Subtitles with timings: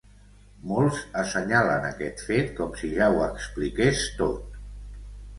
[0.69, 4.57] Molts assenyalen aquest fet com si ja ho expliqués tot.